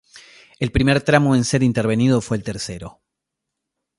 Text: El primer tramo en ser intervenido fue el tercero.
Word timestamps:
El 0.57 0.71
primer 0.71 0.99
tramo 1.03 1.35
en 1.35 1.43
ser 1.43 1.61
intervenido 1.61 2.21
fue 2.21 2.35
el 2.37 2.41
tercero. 2.41 3.03